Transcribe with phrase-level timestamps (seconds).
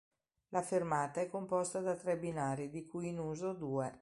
[0.49, 3.99] La fermata è composta da tre binari di cui in uso due.